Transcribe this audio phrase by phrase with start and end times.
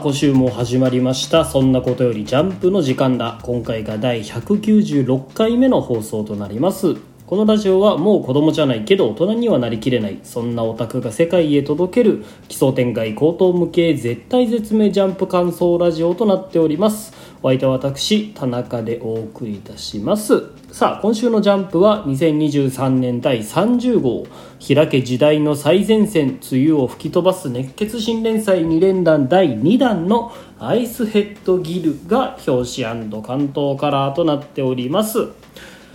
[0.00, 1.44] 今週も始まりました。
[1.44, 3.40] そんなことよりジャンプの時間だ。
[3.42, 6.94] 今回が第196回目の放送となります。
[7.26, 10.20] このラジオはもう子供じゃないけど大人にはなりきれない。
[10.22, 12.24] そんなオタクが世界へ届ける。
[12.46, 17.12] 奇想天外高等無形絶体絶命ジャンプ感想ラジオとなっております。
[17.42, 20.44] お相手は私田中でお送りいたします。
[20.72, 24.26] さあ今週のジャンプは2023年第30号
[24.66, 35.28] 開け時代の最前線梅雨を吹き飛ばす熱血新連載2連弾第2弾のアイスヘッドギルが表紙関東カラーとなっております。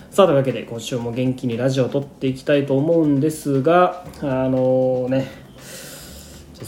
[0.10, 5.43] さあというわけで今週も元気にラジオを撮っていきたいと思うんですがあのね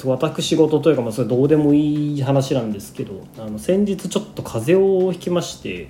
[0.04, 5.88] 私事というか、まあ、それどうでもいい話なんですけどあの先日ちょっと風邪をひきまして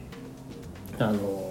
[1.00, 1.46] あの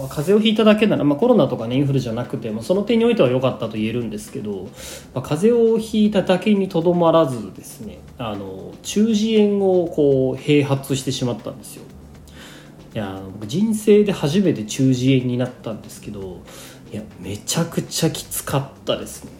[0.00, 4.68] まあ、風邪をひいただけなら、まあ、コロナとか、ね、インフルじゃなくて、まあ、その点においては良かったと言えるんですけど、
[5.14, 11.82] まあ、風邪をひいただけにとどまらずですねあの中耳炎をこう併発してしまったんですよ。
[12.92, 16.40] いや僕人生で初めて中耳炎になったんですけど
[16.92, 19.39] いやめちゃくちゃきつかったですね。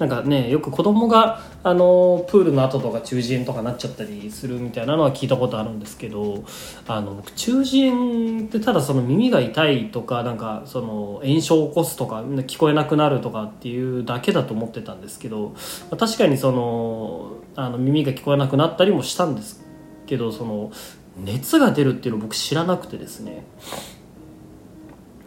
[0.00, 6.42] なんかねよく子供があのプールの後とか中耳炎とかなっちゃったりするみたいなのは聞いたことあるんですけど
[6.88, 15.54] あの僕中耳炎ってただその耳が痛いとかなんかその炎症を起こすとか聞こえなくなるとかっていうだけだと思ってたんですけど
[15.90, 19.62] 確かにそのあの耳が聞こえなくなったりもしたんです
[20.06, 20.72] けどその
[21.18, 23.44] 熱が出るっていうの僕知らなくてですね。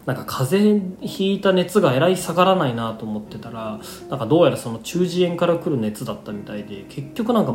[0.06, 7.54] なんか風邪ひいた熱がえらい下がらないなと思ってたらなんかどうやらその中耳炎から来る熱だったみたいで結局なんか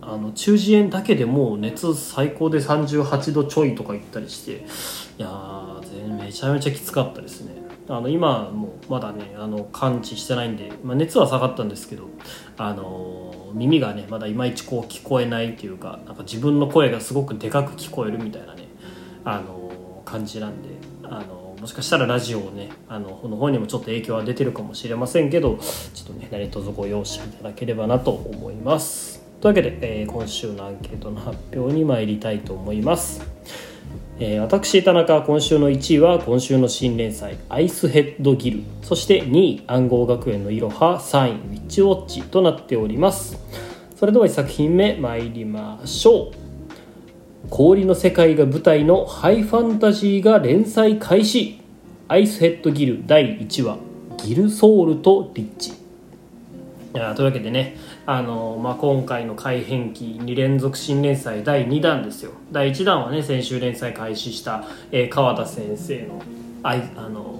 [0.00, 7.60] あの中耳炎だけでもう熱最高で38度ちょいとかいったりしていやーめちゃめちゃきつかったですね。
[7.88, 12.04] あの今もまだねあの感知してないんで、まあ、熱は下がったんですけど
[12.56, 18.68] あの耳がねまだいまいちこう聞こえないっていうかなんか自分の声がすごくでかく聞こえるみたいなね
[19.24, 20.68] あの感じなんで
[21.02, 25.58] あのもしかしたらラジオをねあのの方にもちょっと影響は出てるかもしれませんけど
[25.92, 29.20] ちょっとね何卒ご容赦いただければなと思います。
[29.40, 33.22] というわけで、えー、今週のアンケートの発表に参りたいと思います。
[34.18, 43.38] えー、私田中今週の1位は今週の新連載「アイスヘッドギル」そして2位暗号学園のいろは3位ウィッチウォッチとなっております。
[43.96, 46.39] それでは1作品目参りましょう。
[47.50, 51.60] 氷の世界が舞台のハイファンタジーが連載開始。
[52.06, 53.78] アイスヘッドギル第1話。
[54.18, 55.72] ギルソウルとリッチ。
[55.72, 62.30] いやというわけでねあの、まあ、今回の改編期2連続新連載第2弾ですよ。
[62.52, 66.22] 第1弾はね先週連載開始した、えー、川田先生の
[66.62, 67.39] あいあの、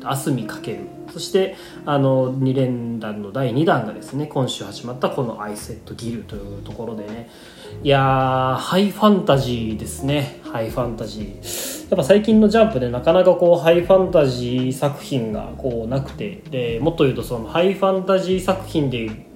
[0.00, 0.80] ーと、とみかける。
[1.12, 7.30] そしてあの2連弾の第2弾がですね今週始まったこの「アイスヘッドギル」というところでね。
[7.82, 10.40] いやハイファンタジーですね。
[10.42, 11.90] ハイファンタジー。
[11.90, 16.42] やっぱ最近のジャンプでなかなかこうハイファンタジー作品がこうなくて。
[16.50, 19.27] でもっと言うとそのハイファンタジー作品で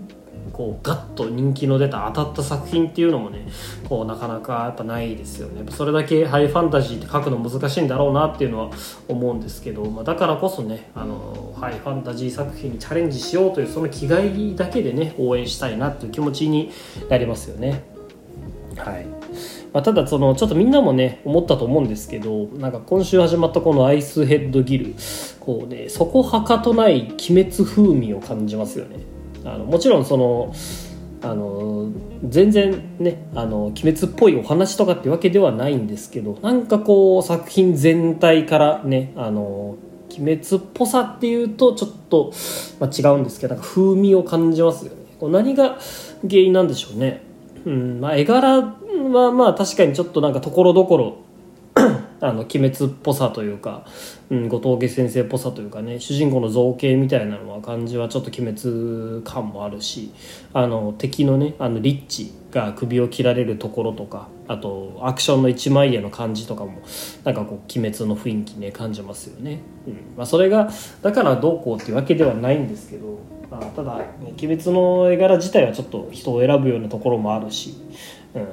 [0.62, 3.48] こうガッと人気の出た当たった作品っていうのもね
[3.88, 5.68] こうなかなかやっぱないですよね。
[5.72, 8.70] それだけハイファンタジーって書くの難しいんだろうなっていうのは
[9.08, 16.70] 思うんですけど、まあ、だからこそねあのハイファンタジー作品にチャレンジしようというその気概だけでね応援したいなっていう気持ちに
[17.08, 17.82] なりますよね。
[18.76, 19.04] はい。
[19.72, 24.94] まあ、ただそのちょっとみんなもね思ったと思うんですけどなんか今週始まったこのアイスヘッドギル
[25.40, 29.00] こうねそこはかとない鬼滅風味を感じますよね。
[29.44, 30.54] あのもちろんその
[31.22, 31.91] あの
[32.26, 39.76] 全然ねあの鬼滅っぽいお話とかってわけではないんですけどなんかこう作品全体からねあの
[40.10, 42.32] 鬼滅っぽさっていうとちょっと、
[42.81, 45.02] まあ、違うんですけどなんか風味を感じますよね。
[45.19, 45.78] こう何が
[46.28, 47.22] 原因なんでしょうね。
[47.64, 51.16] うんまあ絵柄はまあ確かにちょっとなんかところどころ
[52.22, 53.84] あの鬼滅っぽさというか、
[54.30, 60.14] うん、後藤家先生っぽさというかね主人公の造形みたいなのは感じはちょっと鬼滅感もあるし
[60.54, 66.82] あの敵のねあのリッチが首を切られるところとかあとアクションの一枚絵の感じとかも
[67.24, 69.94] なんかこう鬼滅の雰囲気ね感じますよね、うん。
[70.16, 70.70] まあ、それが
[71.02, 73.18] だからどうこうっていうわけではないんですけど、
[73.50, 74.04] まあ、ただ、ね、
[74.40, 77.75] 鬼滅の絵柄自体はちょっと人を選ぶようなところもあるし、
[78.34, 78.46] うん。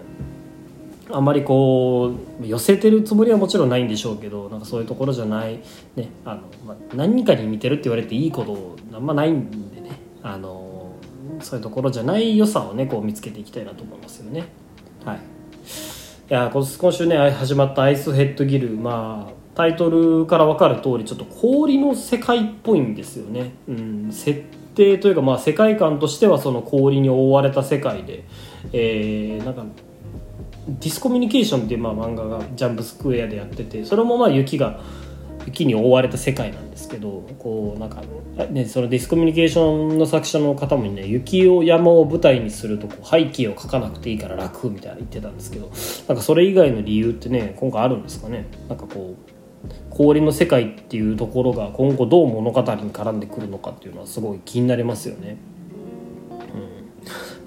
[1.11, 5.59] あまりこう寄せてるつもりはもちろんないんでしょうけどなんかそういうところじゃない、
[5.95, 9.91] ねあのまあ、何かに似てるって言われていいことあんまないんでね
[10.21, 10.93] あの
[11.41, 14.45] そういうところじゃない良さをねこう見つけていきたいなと思いますよね。
[15.05, 15.21] はい、い
[16.27, 23.53] や今週ね始まった「アイスヘッドギル」まあタイトルから分かる通りちょっと氷の世界っぽいんですよね。
[23.67, 24.41] うん、設
[24.75, 28.25] 定というか、まあ、世界観としてはその氷に覆われた世界で
[28.73, 29.65] えー、なんか
[30.79, 34.79] ディスコミュニケーションっていうまあ漫画がジャンプスクエアでやっててそれもまあ雪が
[35.45, 38.01] 雪に覆われた世界なんですけどこうなんか、
[38.51, 45.71] ね、そのディスコミュニケーションの作者の方もね雪を山を舞台にするとこう背景を描かなくていいから楽みたいな言ってたんですけど
[46.07, 48.45] なんかそれ以外の理由ってね今回あるんですかね？
[48.67, 49.31] なんかこう
[49.89, 55.37] 氷の世界っていうところが今後どう物語に絡んでくるのかっていうのはすごい気になりますよね。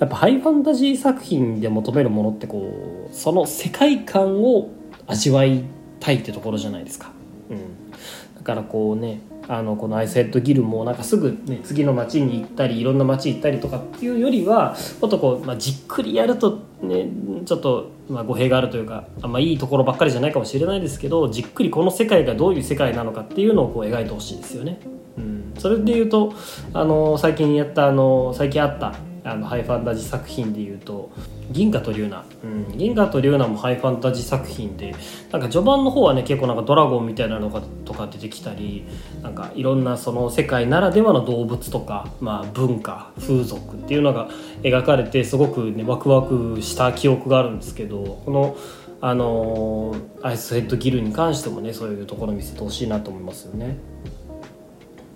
[0.02, 4.68] やっぱハイファンタジー作品で求めるものってこうその世界観を
[5.06, 5.62] 味わい
[6.00, 7.12] たいってところじゃないですか。
[7.48, 7.92] うん、
[8.34, 17.06] だからこうねあのこのアイスヘッドギルもなんかすぐ、ね、次の町に行ったりいろんな町行ったりとかっていうよりはもっとこう、まあ、じっくりやるとね
[17.44, 24.80] ちょっと、まあ、語弊があるというかあんまいいところばっかりじゃないかもしれないですけどじっくりこの世界がどういう世界なのかっていうのをこう描いてほしいですよね。
[25.16, 26.32] うん、それで言うと
[26.72, 31.10] あの最近やったあの最近あったあのハイファンタジー作品でいうと
[31.52, 34.94] 「ギンカとリューナ」うん「ギンカとリューナ」もハイファンタジー作品で
[35.30, 38.84] なんか序盤の方はね結構なんかドラゴンみたいなのがとか出てきたり
[39.22, 44.28] なんかいろんなその世界ならではの動物とか、まあ、文化風俗っていうのが
[44.62, 48.56] 描かれてすごくねワクワクした記憶があるんですけどこの
[49.04, 53.76] あのー、アイスヘッドギルに関してもねそういうところ見せてほしいなと思いますよね。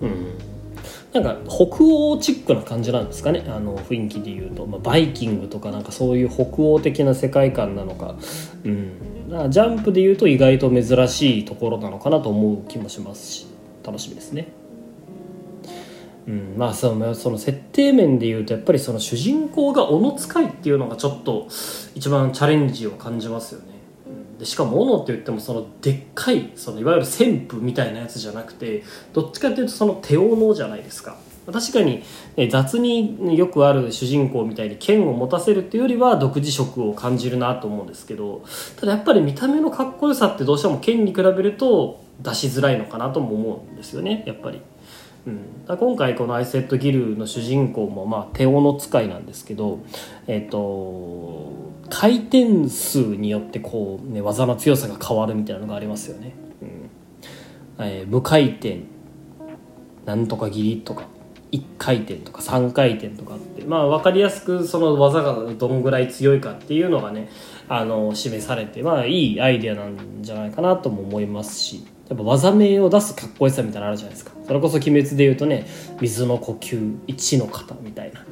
[0.00, 0.56] うん
[1.21, 8.17] なんか北欧チックな感じなんですかねあの雰囲気でいうと、まあ、バイキングとかなんかそういう北欧的な世界観なのか,、
[8.65, 13.57] うん、かジャンプでいうと意外と珍しいところなのかなと思う気もしますし。
[13.87, 14.49] 楽しみですね。
[16.27, 21.47] うん、まあそのその設定面でいうとやっぱりその主人公が斧使いっていうのがちょっと
[21.95, 23.75] 一番チャレンジを感じますよね。
[24.38, 31.17] でしかも斧って言ってもそのでっかいそのいわゆる旋風みたいなやつじゃなくてどっちかっていうとその手斧じゃないですか
[31.53, 32.03] 確かに、
[32.37, 38.44] ね、雑によくある主人公みたいに剣を持たせるっていうよりは独自色を感じるなと思うんですけど
[38.77, 44.61] ただやっぱり見た目のかっこよさってどうしても剣に比べると出しづらいのかなとも思うんですよねやっぱり。
[45.26, 49.81] うん、今回このアイセット・ギルの主人公もまあ手斧使いなんですけど、
[50.28, 51.52] えっ、ー、と
[51.90, 56.34] 回転数によってこう、ね、技の強さが変わるみたいなのがありますよね。
[56.62, 56.90] うん。
[57.84, 58.82] えー、無回転
[60.05, 61.08] なんとか切りとか
[61.52, 67.28] 1回転とか3回転とかってまあ分かりやすくその技がどのぐらい強いかっていうのがね
[67.69, 75.67] あの示されてまあいいアイデアなんじゃないかなとも思いますしやっぱ技名を出すかっこよさみたいなのあるじゃないですかそれこそ「鬼滅」でいうとね
[76.00, 78.25] 水の呼吸一の型みたいな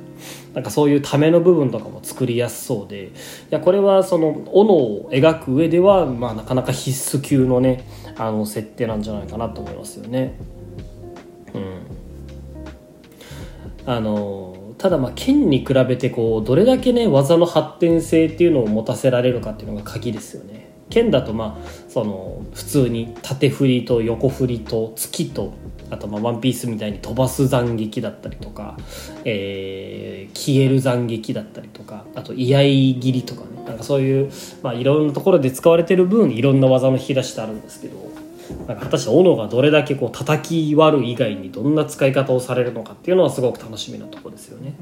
[0.55, 3.11] なんかそういうための部分とかも作りやすそうでい
[3.51, 7.85] やこれはその斧を描く上では、まあ、なかなか必須級のね
[8.17, 10.39] あの設定なんじゃないかなと思いますよね。
[11.55, 11.75] うん
[13.87, 20.74] あのただまあ剣に比べてこうどれだけね技の発展性っていうのを持たせられるかっていうのが鍵ですよね。
[20.91, 25.55] 剣だとまあその普通に縦振りと横振りと突きと
[25.91, 28.77] あとまあワンピースみたいに飛ばす斬撃だったりとか、
[29.25, 32.61] えー、消える斬撃だったりとかあと居合
[33.01, 34.31] 切りとかねなんかそういう、
[34.63, 38.13] まあ、いろんなところで使われてる分いろんな技の引き出しってあるんですけど
[38.67, 44.75] なんか果たして斧がどれだけこう叩き割る以外にどんな使い方をされるのかっていうのはすごく楽しみなところですよね。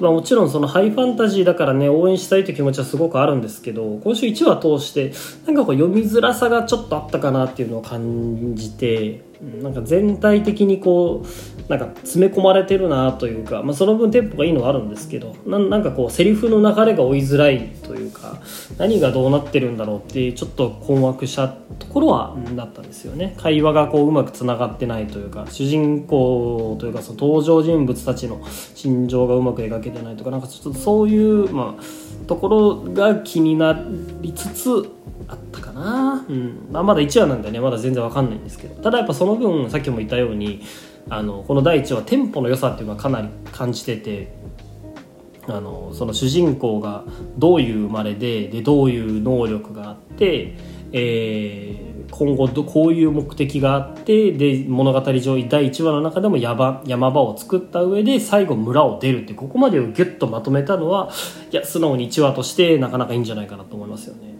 [0.00, 5.12] まあ、もちろんそのハイファンタジーだからね応援したいという気持ちはすごくあるんですけど今週1話通して
[5.46, 9.22] なんかこう読みづらさがちょっとあったかなっていうのを感じて
[9.62, 18.38] なんか全体的にこうなんか詰め込まれてるなというか、まあ、その分テンポがいいのはあるんですけどなんかこうセリフの流れが追いづらいというか
[18.76, 23.34] 何がどうなってるんだろうってちょっと困惑したところはだったんですよね。
[23.38, 28.42] 会話がこううまくつながってないというか主人公というかその登場人物たちの
[28.74, 33.82] 心情がうまく描けてないとかなんかちょっとそういう、まあ、ところが気にな
[34.20, 34.90] りつつ
[35.28, 36.68] あったかな、うん。
[36.70, 38.82] まあ、まだ1話なんでねまだ全然わかんないんですけど。
[38.82, 40.62] ただやっぱその分さっきも言ったように
[41.08, 44.32] あのこの第1話テンポの良さっていうのはかなり感じてて
[45.46, 47.04] あのその主人公が
[47.36, 50.56] どういう生まれででどういう能力があって、
[50.92, 61.10] えー、今後どこういう目的があってで物語上第1話の中でも山山場を作った上で最後村を出るってここまでをギュッとまとめたのは
[61.50, 64.34] いや素直に1話としてなかなかいいんじゃないかなと思いますよね。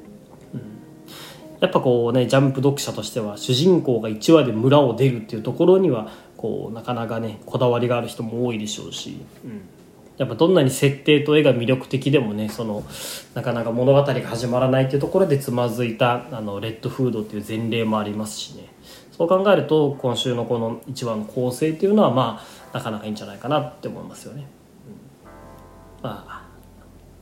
[1.61, 6.09] やっぱこうねジャンプ読者としては主人公が1話で村を出るっていうところには
[6.45, 9.63] こうなかなかねこだわりがある人も多いでしょうし、うん、
[10.19, 12.85] やっぱどんなに設定と絵が魅力的でもねその
[13.33, 18.67] なかなか物語が始まらないっていうところでつまずいたあのレッドフードっていう前例もありますしね。
[19.11, 24.47] そう考えると今週のこの1話の構成っていうのはまあなかなかいいんじゃないかなって思いますよね。
[26.03, 26.03] うん。
[26.03, 26.45] まあ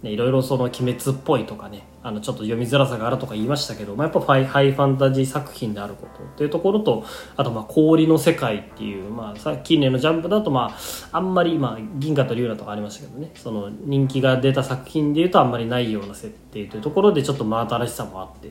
[0.02, 7.04] ね、いろいろその鬼滅っぽいとかねあのちょっと読みづらさがあるとか言いましたけど、まあ、やっぱハイハイファンタジー作品であることっていうところと
[7.37, 10.76] あとまあ氷の世界っていう、まあ、さ近年のジャンプだとま
[11.12, 13.30] ああんまり、まあ、銀河と龍河とかありましたけどね。
[13.35, 18.50] その人気が出た作品でいうとあんまりないような設定というところでちょっと真新しさもあって、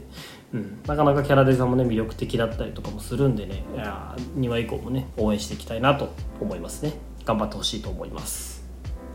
[0.54, 3.64] うん、なかなかキャラデザもね魅力的だったりとかもするんでね。
[3.76, 6.94] いや2話以降もね応援していきたいなと思いますね。
[7.26, 8.64] 頑張ってほしいと思います。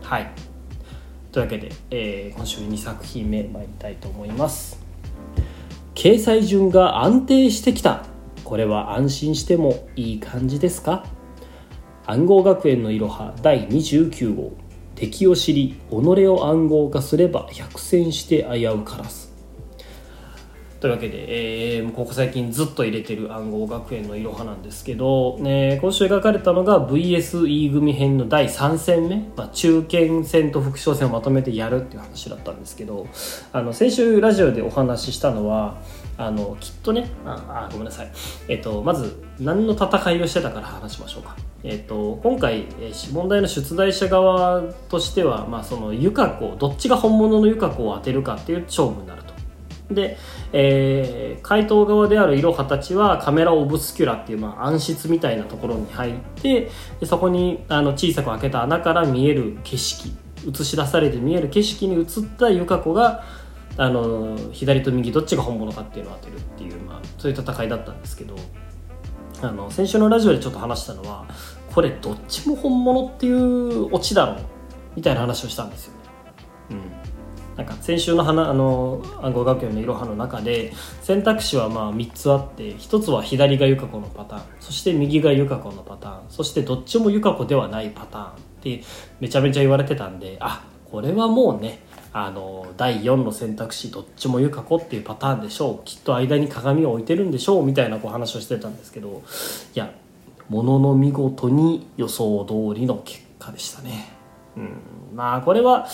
[0.03, 0.56] はい。
[1.37, 4.81] というわけで、えー、今週2作品目参りたいと思います。
[5.93, 8.05] 掲載順が安定してきた。
[8.43, 11.05] これは安心してもいい感じですか？
[12.07, 14.53] 暗号学園のいろは第29号。
[14.95, 15.93] 敵を知り己
[16.25, 19.26] を暗号化すれば百戦して危うからず
[20.79, 33.07] というわけで、えー、ここ最近ずっと入れてる暗号学園のいろはなんですけど、ね、今週描かれたのが VSE 組編の第3戦目、まあ、中堅戦と副将戦をまとめてやるっていう話だったんですけど
[33.53, 35.77] あの先週ラジオでお話ししたのは
[36.15, 38.11] あのきっとねああごめんなさい、
[38.47, 41.35] えっと、まず何の戦いをしてたから話しましょうか。
[41.63, 42.65] えっと、今回
[43.11, 49.23] 問題の出題者側としては、まあ、そのユカ子どっちが本物のユカ子を当てるかっていう勝負になる
[49.89, 50.17] で、
[50.51, 60.11] えー、回答側であるイロハたちはカメラオブスキュラっていう、まあ、暗室みたいなところに入ってでそこにあの小さく開けた穴から見える景色
[60.47, 62.05] 映し出されて見える景色に映っ
[62.37, 63.23] たユカ子が
[63.77, 68.35] あの左と右どっちが本物かっていうのを当てるっていう、まあ、そういう戦いだったんですけど
[69.41, 71.27] あの先週のラジオでちょっと話したのは
[71.73, 74.45] これどっちも本物っていうオチだろう
[74.95, 75.99] みたいな話をしたんですよね。
[76.71, 76.73] う
[77.13, 77.16] ん
[77.57, 80.71] なんか先週の花あの暗号学園のいろはの中で
[81.01, 88.83] 選択肢はまあ3つあって1つは左がゆか子のパターンそして右がゆか子のパターンそしてどっちもゆか子ではないパターンって
[89.19, 91.79] めちゃめちゃ言われてたんであこれはもうね
[92.13, 99.23] あの第4の選択肢どっちもゆか子っていうパターンでしょうきっと間に鏡を置いてるんでしょうみたいなこう話をしてたんですけど
[99.73, 99.91] いや
[100.49, 104.16] ものの見事に予想通りの結果でしたね。
[104.57, 104.69] うん。
[105.15, 105.87] まあこれは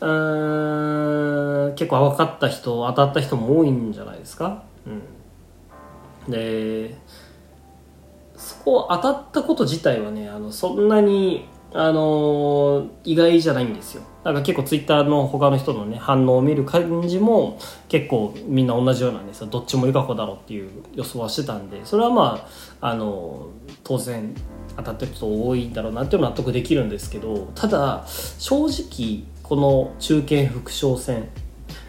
[0.00, 0.06] う
[1.70, 6.96] ん結構分かった人当たった人も多いんじゃないですか、うん、で
[8.36, 14.02] そこ当たったこと自体はねあのそんなにあの意外じゃないんですよ。
[14.24, 17.58] だから結構ツイッターの他の人のね反応を見る感じも
[17.88, 19.46] 結構みんな同じようなんですよ。
[19.46, 22.46] どっちもゆか子だろうっていう予想はしてたんでそれはま
[22.80, 23.50] ああの
[23.84, 24.34] 当然
[24.76, 28.04] 当たってる人多いんだろうなっていうのは納得できるんですけどただ
[28.38, 31.28] 正直この中堅副将戦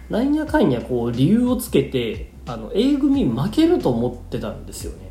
[0.09, 5.09] なんやかんやこう理由をつけてあの A 組負けると思ってたんですよね。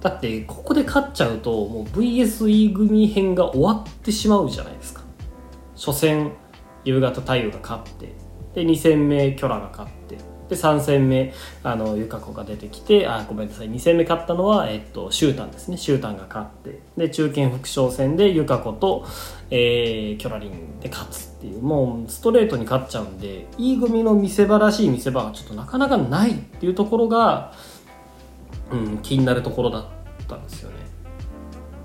[0.00, 5.02] だってここで勝っちゃうともう VSE 組編が終わってしまうじゃないですか。
[5.74, 6.32] 初戦
[6.84, 8.14] 夕方太陽が勝って
[8.54, 10.29] で2戦目キョラが勝って。
[10.50, 15.76] で3戦目あのユカ子が出てきてあごめんなさい2戦目勝ったのは、えっと、シュータンですね。
[15.76, 16.80] シュータンが勝って。
[16.96, 19.06] で中堅副将戦でユカ子と、
[19.50, 21.62] えー、キョラリンで勝つっていう。
[21.62, 27.54] もうストレートに勝っちゃうんで E 組の見せ場らしい見せ場がちょっとなかなかないっていうところが、
[28.72, 29.84] うん、気になるところだっ
[30.26, 30.79] たんですよね。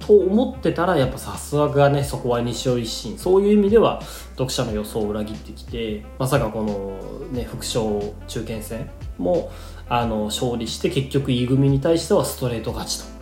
[0.05, 9.51] と思ってたらやっぱさすがねそこは西尾一新そういう意味では読者の予想を裏切ってきてまさかこの、ね、副将中堅戦も
[9.89, 13.15] あの勝利して結局 E 組に対してはストレート勝ちと。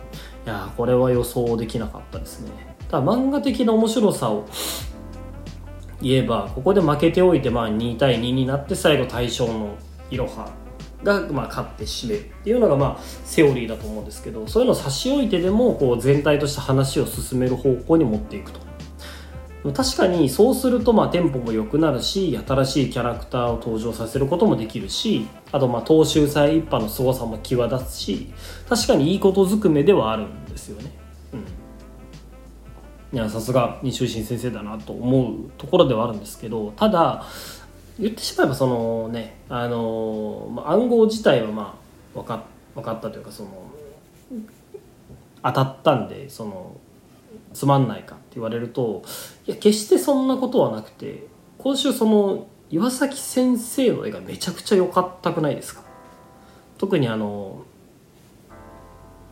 [0.46, 2.50] いやこれは予想できなかったですね。
[2.90, 4.46] ただ漫画的な面白さを
[6.02, 9.76] 言えばここで負けておいてまあ2対2になって最後対象の
[10.10, 10.63] いろは
[11.04, 18.60] が、まあ、勝って締めるっていうのが、まあ、セオリーだと思うんですけどそういうのを差し置いてでもこう全体として話を進める方向に持っていくと
[19.72, 28.32] 確かにそうするとまあテンポも良くなるし新しいキャラクターを登場させることもできるしあとまあ東秀祭一派の凄さも際立つし
[28.68, 30.92] 確かにいいことずくめではあるんですよね。
[33.12, 37.24] うん、いやさすが二周新先生だなと思うところではあるんですけどただ
[37.98, 41.78] 言ってしまえばそのねあの、まあ、暗号自体はま
[42.14, 43.50] あ分か分かったというかその
[45.42, 46.76] 当たったんでその
[47.52, 49.02] つまんないかって言われると
[49.46, 51.26] いや決してそんなことはなくて
[51.58, 55.82] 今週その岩崎先生の絵がめちゃくちゃ良かったくないですか？
[56.78, 57.62] 特にあの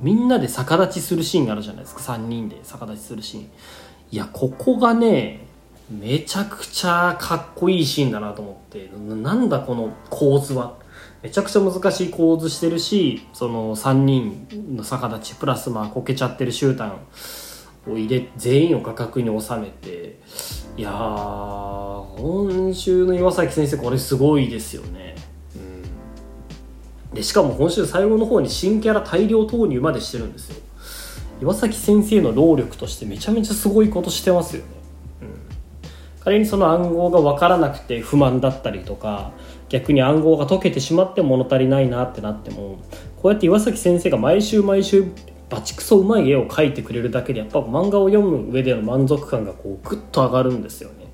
[0.01, 2.01] みんなで逆立ちするシーンがあるじゃないですか。
[2.01, 3.45] 3人で逆立ちするシーン。
[4.13, 5.47] いやここがね
[5.91, 8.91] めちゃくちゃかっこいいシーンだなと思って。
[8.97, 10.77] なんだこの構図は。
[11.23, 20.21] めちゃくちゃ難しい構図してるしその3人の逆立ちプラスまあこけちゃってるシュータンを入れ全員を画角に収めて。
[20.75, 25.17] いやー今週の岩崎先生これすごいですよね、
[25.55, 30.57] うん、でしかも今週最後の方に新キャラ大量投入までしてるんですよ。
[31.43, 34.82] 岩崎先生の労力としてめちゃめちゃすごいことしてますよね、うん、
[36.25, 39.33] 仮にその暗号が分からなくて不満だったりとか
[39.69, 42.79] 逆に暗号が解けてしまって物足りないなってなっても
[43.17, 45.05] こうやって岩崎先生が毎週毎週
[45.51, 51.13] バチクソうまい絵を描いてくれるだけでやっぱ漫画を読む上での満足感がこうグッと上がるんですよね。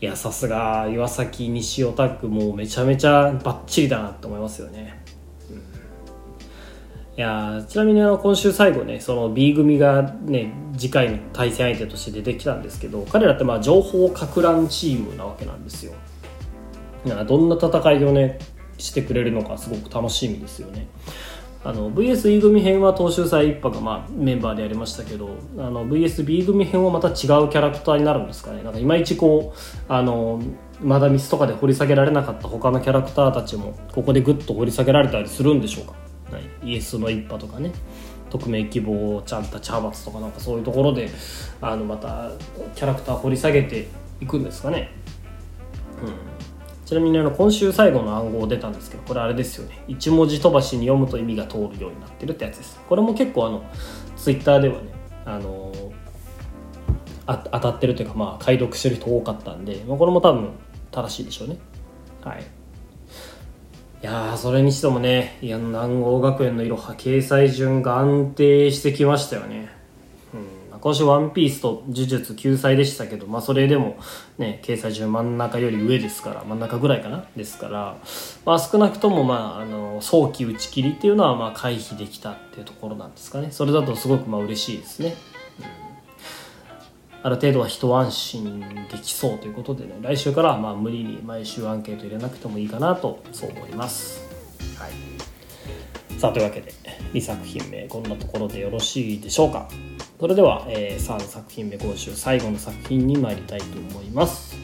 [0.00, 5.01] いやさすが岩崎西尾タッグもめちゃめちゃバッチリだなって思いますよね、
[7.14, 15.92] いやちなみにあの今週最後ねその B 組がね次回の対戦相手として出てきたんですけど彼らってまあ情報かく乱チームなわけなんですよ。
[17.04, 18.38] どんな戦いをね
[18.78, 20.86] してくれるのかすごく楽しみですよね。
[21.64, 28.62] あの VSE 組編は東秀祭一派が、まあ、メンバーでやりましたけどあの VSB 組編はまた違うキャラクターになるんですかね。
[28.62, 30.42] なんかいまいちこうあの
[30.80, 35.94] まだミスとかで掘り下げられなかった他のキャラクターたちもここでぐっと掘り下げられたりするんでしょうか、
[36.32, 37.72] はい、イエスの一派とかね。
[38.32, 41.10] 匿名希望ちゃんた茶髪とかなんかそういうところで
[41.60, 42.30] あのまた
[42.74, 43.88] キャラクター掘り下げて
[44.22, 44.90] いくんですかね。
[46.02, 46.14] うん。
[46.86, 49.84] ちなみにあの今週最後の暗号出たんですけどこれあれですよね。
[49.88, 52.80] 1文字飛ばしに読むと意味が通るようになってるってやつです。
[52.88, 53.64] これも結構あの
[54.16, 54.92] ツイッターではね
[55.26, 55.72] あの
[57.26, 60.50] 当たってるというかまあ解読してる人多かったんで、まあ、これも多分
[60.90, 61.58] 正しいでしょうね。
[62.22, 62.44] はい。
[64.02, 69.68] いやそれにしてもねいや南郷学園のいろは掲載順が安定してきましたよね
[70.34, 73.98] うん今週ワンピースと呪術救済でしたけど、まあそれでも
[74.36, 77.24] ね、掲載順真ん中より上ですから、真ん中ぐらいかな？
[77.36, 77.98] ですから、
[78.44, 83.52] まあ少なくともまあ、あの、早期打ち切りっていうのはまあ回避できたっていうところなんですかね。
[83.52, 85.14] それだとすごくまあ嬉しいですね。
[87.24, 94.28] うんある程度は一安心できそうということでね、来週からはまあ無理に毎週アンケート入れなくてもいいかなと、そう思います。
[94.76, 96.18] はい。
[96.18, 96.72] さあ、というわけで、
[97.12, 99.68] 2作品目、こんなところでよろしいでしょうか。
[100.22, 104.56] それでは、えー、3作品目今週最後の作品に参りたいと思います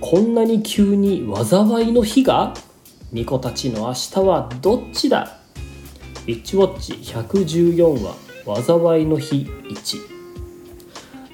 [0.00, 2.54] こんなに急に災いの日が？
[3.10, 5.40] ニコたちの明日はどっちだ？
[6.24, 8.00] ウィッチウォッチ114
[8.46, 10.17] 話災いの日1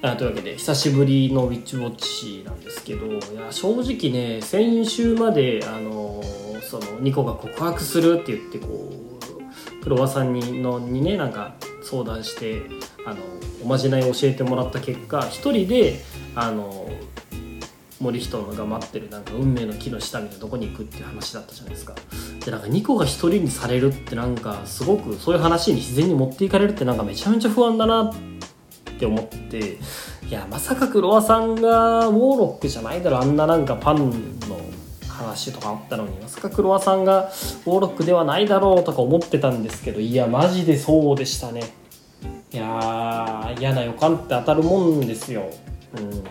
[0.05, 6.23] あというわけで久しぶりのウィッチウォッチなんですけどいや正直ね先週まであの
[6.61, 8.93] そのニコが告白するって言ってこ
[9.81, 12.63] うクロワさんにのにねなんか相談して
[13.07, 13.17] あの
[13.63, 16.01] おまじないを教えてもらった結果一人で
[16.35, 16.87] あの
[17.99, 21.95] 森人が待ってるなんか運命の木の下みたいなとこに行くっていう話だったじゃないですか。
[22.45, 28.13] でなんか2個が1人にされるってなんかすごくそういう話に自然に持っていかれるってなんかめちゃめちゃ不安だな
[28.95, 29.79] って思って
[30.29, 34.59] いやまさかクロワさんがウォーロックじゃないだろあんななんかパンの
[35.09, 41.63] 話とかあったのにまさかクロワさんがウォーロックではないだろうとか思ってたんですけどいやマジでそうでしたね
[42.53, 45.51] いや嫌な予感って当たるもんですよ。
[45.97, 46.25] うん、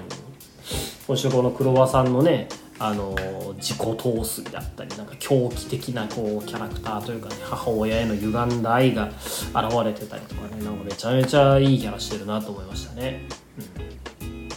[1.05, 2.47] 今週この黒輪さんのね
[2.85, 3.15] あの
[3.55, 9.15] 自己陶酔だったりなんか狂気的なこうキャラクターというかね母親への歪んだ愛が現
[9.85, 13.21] れてたりとかねなんかめちゃめちゃいいキャラしてるなと思いましたね。
[14.21, 14.49] うん、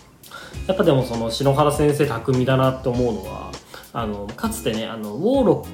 [0.67, 3.53] やっぱでもその篠原先生巧みだなって思うのは
[3.93, 5.67] あのかつてねあのウォーロ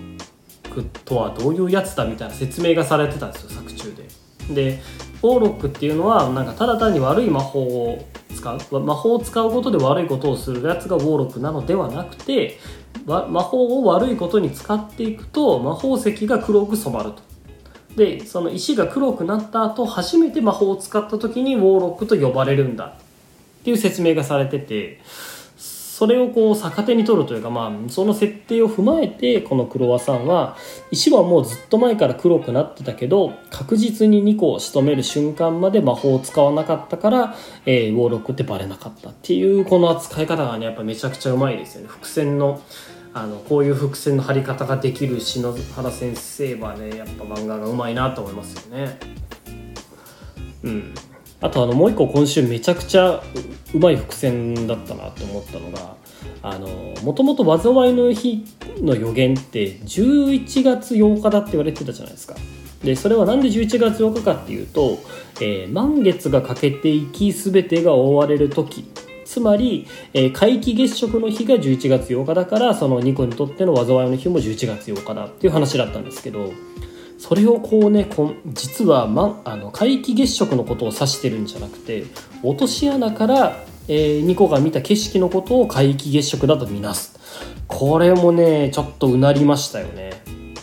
[0.68, 4.54] ックとはどういうやつだみたいな説明がされてたんですよ作中で。
[4.54, 4.82] で
[5.22, 8.11] オーロックっていうのはなんかただ単に悪い魔法を
[8.42, 8.80] 使う。
[8.80, 12.58] 魔法を使うことで悪いことをするやつがウォーロックなのではなくて
[13.06, 17.22] 魔法を悪いことに使っていくと魔法石が黒く染まると。
[17.96, 22.84] でその石が黒くなった後初めて魔法を使った時にウォーロックと呼ばれるんだ。
[22.86, 25.00] っていう説明がされてて。
[25.92, 30.56] それをこう逆手に取るというか、まあ、その設定を踏まえてこのクロワさんは
[30.90, 41.88] 石はもうずっと前から黒くなってたけど確実に2個を仕留める瞬間まで魔法を使わなかったから、えー、ウォーロックってバレなかったっていうこの扱い方がねやっぱめちゃくちゃうまいですよね。
[41.88, 42.62] 伏線の
[43.12, 48.98] あのこういう伏線の張り方ができる篠原先生はねやっぱ漫画がうまいなと思いますよね。
[50.62, 50.94] うん。
[51.42, 53.22] あとあのもう一個今週めちゃくちゃ
[53.74, 55.96] うまい伏線だったなって思ったのが
[57.02, 58.44] もともと災いの日
[58.80, 62.34] の予言って11月8日だって言われてたじゃないですか。
[62.82, 64.98] でそれはなんで11月8日かっていうと、
[65.40, 68.84] えー、満月が欠けていき全てが覆われる時。
[69.24, 76.52] つまり、えー、皆既月食の日が11月8日だからその2個にとっての災いの日も11月8日だっていう話だったんですけど
[77.22, 82.04] それをこうねこ実は、ま、あの皆既月食のことを指してるんじゃなくて
[82.42, 87.18] 落とし穴からえー、ニコが見た景色のことを皆既月食だとみなす。
[87.66, 90.12] これもねちょっとうなりましたよね。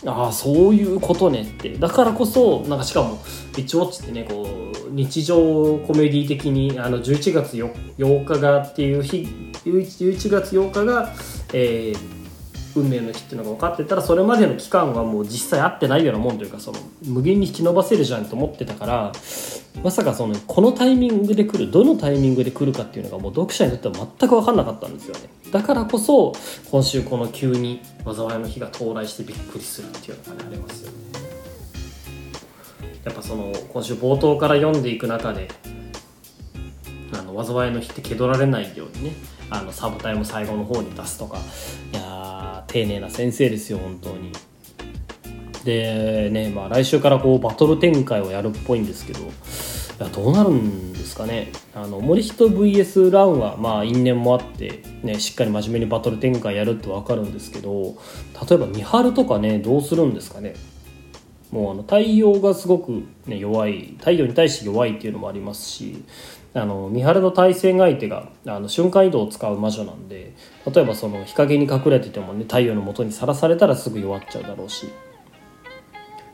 [0.06, 1.76] ああそういうことねって。
[1.76, 3.18] だからこそなんかしかも
[3.54, 4.48] ビッチウォッチってねこ
[4.86, 5.36] う日常
[5.86, 9.28] コメディ的にあの11月 8, 日がっていう日
[9.64, 11.12] 11月8日が、
[11.52, 12.19] えー、
[12.74, 19.12] 運命の日っていうのが分かってたらそれまでの期間はもう実際合ってないようなもんというかその無限に引き伸ばせるじゃんと思ってたから
[19.82, 25.28] まさかそのこのタイミングで来るどのタイミングで来るかっていうのがもう読者にとっては全く分かんなかったんですよね。
[25.50, 26.32] だからこそ
[26.70, 30.96] 今週この急に災いの日が到来してびっくりするっていうのがねありますよね。
[33.04, 35.48] やっぱその今週冒頭から読んでいく中で
[37.12, 39.12] あの災いの日って気取られないようにね
[39.48, 41.38] あのサブタイも最後の方に出すとか
[41.92, 42.09] いや
[42.66, 44.32] 丁寧な先生ですよ本当に。
[45.64, 49.22] でねまあ来週からこうバトル展開をやるっぽいんですけどい
[49.98, 51.52] やどうなるんですかね。
[51.74, 57.96] あの森人 VS ランはまあ因縁もあってねしっかり真面目にバトル展開やるって分かるんですけど
[58.48, 60.54] 例えば三春とかねどうするんですかね。
[61.50, 66.04] もうあの太陽がすごく、ね、弱い太陽に対して弱いっていうのもありますし
[66.52, 70.32] あの三原の対戦相手があの瞬間移動を使う魔女なんで
[70.66, 74.86] 例えばその日陰に隠れててもね太陽のもとにさらされたらすぐ弱っちゃうだろうし、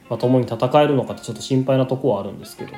[0.08, 2.72] まあ、共に戦えるのかってちょっと心配なとこはあるんですけど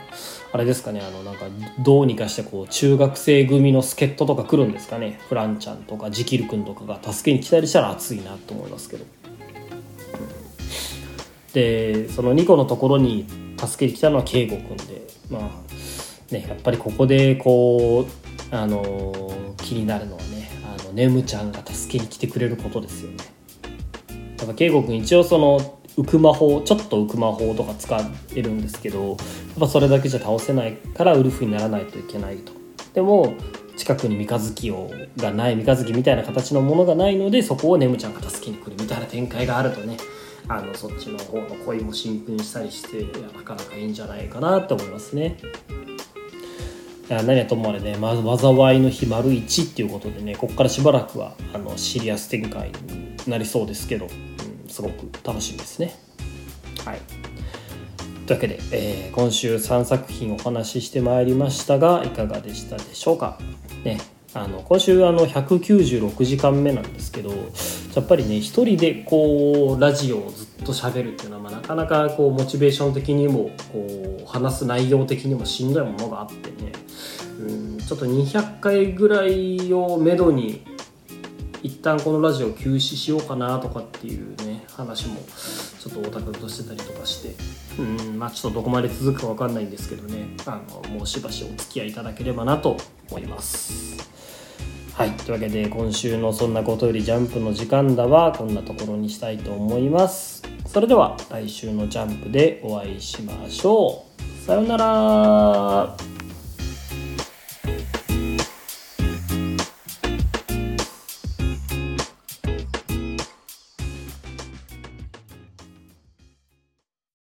[0.52, 1.46] あれですかねあのなんか
[1.78, 9.04] どうにかしてこう中学生組の助っ人とか来るんですかねフランちゃんとかジキル君とかが助けに来たりしたら熱いなと思いますけど。
[11.52, 13.26] でその2個のところに
[13.58, 18.06] 助けに来たのは圭吾君でまあねやっぱりここでこ
[18.52, 19.12] うあの
[19.58, 23.16] 気になるのはねあのネムちゃんが助けに来てくれることですよね。
[24.36, 27.94] だから圭吾君一応その浮く魔法ちょっと浮く魔法とか使
[28.36, 29.16] えるんですけどやっ
[29.58, 32.52] ぱそれだけじゃ倒せないからウルフにならないといけないと。
[32.94, 33.34] でも
[33.76, 39.96] 近くに三日月をがない三日月みたいな形のものがないのでそこをネムちゃんが助けに来るみたいな展開があるとね
[40.48, 43.04] あのそっちの方の恋も進展したりして
[43.36, 45.36] なかなかいいんじゃないかなと思いますね。
[47.08, 55.94] 何はともあれね、ま、災いの日丸1っていうことでねここからしばらくはあのシリアス展開になりそうですけど、うん、すごく楽しみですね。
[56.84, 57.00] はい
[58.26, 63.38] というわけで、えー、今週3作品お話ししてまいりましたがいかがでしたでしょうか。
[63.84, 63.98] ね
[64.34, 67.30] あの今週あの196時間目なんですけど
[67.98, 76.72] やっぱりね一人でこうラジオをずっと喋るっていうのは、まあ、なかなかこうモチベーション的にもこう話す内容的にもしんどいものがあってね。
[77.40, 80.64] うんちょっと200回ぐらいをめどに
[81.62, 85.16] 一旦このラジオを休止しようかなとかっていうね話も
[85.80, 87.34] ちょっとオタクとしてたりとかして。
[87.80, 90.28] うんまあちょっとどこまで続くか分かんないんですけどね。
[90.46, 92.76] あのもうしばしお付き合いいただければなと
[93.10, 93.96] 思います。
[94.98, 95.12] はい。
[95.12, 100.42] というわけで今週の「そんなことよりジャンプ」の時間だはこんなところにしたいと思います。
[100.66, 104.44] それでは来週の「ジャンプ」でお会いしましょう。
[104.44, 106.17] さようなら。